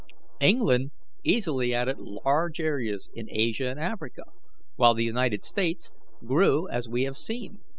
England 0.39 0.89
easily 1.23 1.75
added 1.75 1.99
large 1.99 2.59
areas 2.59 3.11
in 3.13 3.27
Asia 3.29 3.67
and 3.69 3.79
Africa, 3.79 4.23
while 4.75 4.95
the 4.95 5.05
United 5.05 5.45
States 5.45 5.91
grew 6.25 6.67
as 6.69 6.89
we 6.89 7.03
have 7.03 7.15
seen. 7.15 7.59